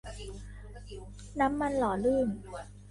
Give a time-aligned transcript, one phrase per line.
[1.39, 2.27] น้ำมันหล่อลื่น